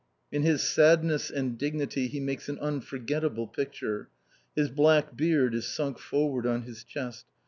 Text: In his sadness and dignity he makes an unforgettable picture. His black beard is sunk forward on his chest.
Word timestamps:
In 0.31 0.41
his 0.41 0.67
sadness 0.67 1.29
and 1.29 1.59
dignity 1.59 2.07
he 2.07 2.19
makes 2.19 2.49
an 2.49 2.57
unforgettable 2.57 3.45
picture. 3.45 4.09
His 4.55 4.69
black 4.71 5.15
beard 5.15 5.53
is 5.53 5.67
sunk 5.67 5.99
forward 5.99 6.47
on 6.47 6.63
his 6.63 6.83
chest. 6.83 7.27